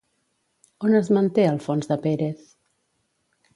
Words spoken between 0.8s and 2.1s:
On es manté el fons de